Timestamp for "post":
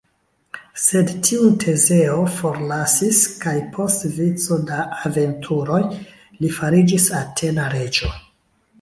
3.77-4.09